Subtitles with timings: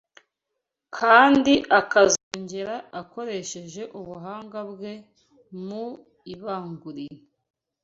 [0.97, 4.93] kandi akazongera akoresheje ubuhanga bwe
[5.65, 5.85] mu
[6.33, 7.19] ibangurira